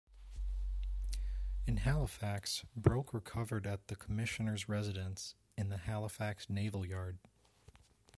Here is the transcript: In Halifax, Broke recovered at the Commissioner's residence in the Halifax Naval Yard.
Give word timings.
In 1.67 1.77
Halifax, 1.77 2.65
Broke 2.75 3.13
recovered 3.13 3.67
at 3.67 3.87
the 3.87 3.95
Commissioner's 3.95 4.67
residence 4.67 5.35
in 5.55 5.69
the 5.69 5.77
Halifax 5.77 6.49
Naval 6.49 6.87
Yard. 6.87 7.19